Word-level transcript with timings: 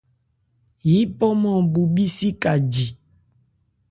Yípɔ-nman 0.91 1.59
bhu 1.71 1.81
bhísi 1.93 2.29
ka 2.41 2.51
ji. 2.71 2.87